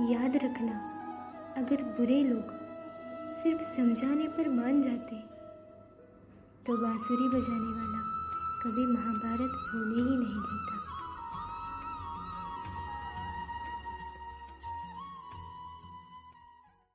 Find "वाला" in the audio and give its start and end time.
7.72-8.00